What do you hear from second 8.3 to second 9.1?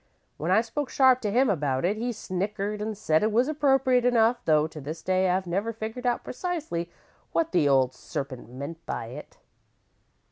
meant by